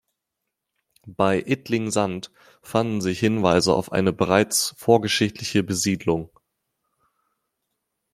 [1.05, 2.31] Bei Ittling-Sand
[2.63, 6.31] fanden sich Hinweise auf eine bereits vorgeschichtliche Besiedelung.